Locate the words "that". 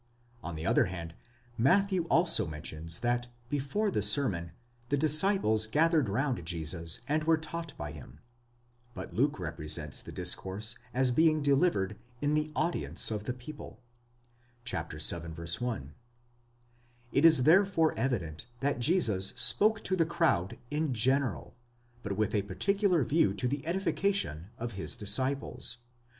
3.01-3.27, 18.59-18.79